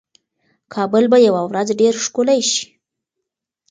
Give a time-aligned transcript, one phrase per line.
[0.73, 2.65] کابل به یوه ورځ ډېر ښکلی شي.